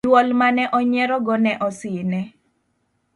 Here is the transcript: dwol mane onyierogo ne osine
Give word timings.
dwol 0.05 0.29
mane 0.39 0.63
onyierogo 0.77 1.35
ne 1.43 1.53
osine 1.67 2.21